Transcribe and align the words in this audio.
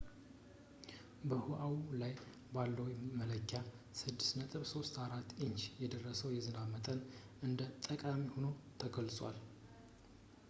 በኦዋሁ 1.31 1.73
ላይ 2.01 2.13
ባለው 2.53 2.87
መለኪያ 3.19 3.59
6.34 4.03 5.35
ኢንች 5.47 5.61
የደረሰው 5.83 6.31
የዝናብ 6.37 6.67
መጠን 6.75 7.01
እንደ 7.49 7.61
ጠቃሚ 7.89 8.23
ሆኖ 8.37 8.49
ተገልጿል 8.83 9.37